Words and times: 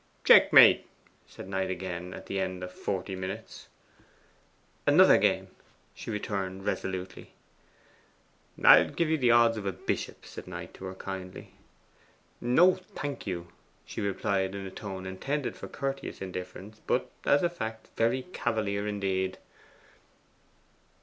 'Checkmate,' 0.23 0.87
said 1.27 1.47
Knight 1.47 1.69
again 1.69 2.11
at 2.11 2.25
the 2.25 2.39
end 2.39 2.63
of 2.63 2.71
forty 2.73 3.15
minutes. 3.15 3.67
'Another 4.87 5.19
game,' 5.19 5.49
she 5.93 6.09
returned 6.09 6.65
resolutely. 6.65 7.33
'I'll 8.65 8.89
give 8.89 9.09
you 9.11 9.19
the 9.19 9.29
odds 9.29 9.57
of 9.57 9.65
a 9.67 9.71
bishop,' 9.71 10.25
Knight 10.47 10.69
said 10.71 10.73
to 10.73 10.85
her 10.85 10.95
kindly. 10.95 11.51
'No, 12.41 12.79
thank 12.95 13.27
you,' 13.27 13.49
Elfride 13.87 14.05
replied 14.07 14.55
in 14.55 14.65
a 14.65 14.71
tone 14.71 15.05
intended 15.05 15.55
for 15.55 15.67
courteous 15.67 16.19
indifference; 16.19 16.81
but, 16.87 17.07
as 17.23 17.43
a 17.43 17.47
fact, 17.51 17.89
very 17.95 18.23
cavalier 18.33 18.87
indeed. 18.87 19.37